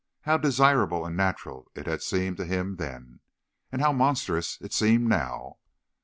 How 0.21 0.39
desirable 0.39 1.05
and 1.05 1.15
natural 1.15 1.69
it 1.75 1.85
had 1.85 2.01
seemed 2.01 2.37
to 2.37 2.45
him 2.45 2.77
then, 2.77 3.19
and 3.71 3.83
how 3.83 3.93
monstrous 3.93 4.57
it 4.59 4.73
seemed 4.73 5.07
now! 5.07 5.59